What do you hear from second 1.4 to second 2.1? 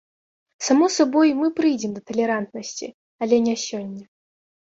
мы прыйдзем да